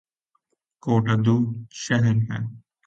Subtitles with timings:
[0.83, 1.35] کوٹ ادو
[1.83, 2.37] شہر ہے